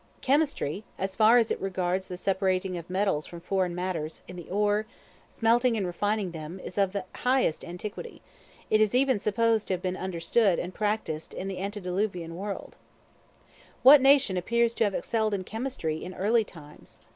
[0.21, 4.49] Chemistry, as far as it regards the separating of metals from foreign matters in the
[4.49, 4.87] ore,
[5.29, 8.19] smelting and refining them, is of the highest antiquity;
[8.71, 12.77] it is even supposed to have been understood and practised in the antediluvian world.
[12.79, 13.83] Antediluvian, before the flood.
[13.83, 16.99] What nation appears to have excelled in Chemistry in early times?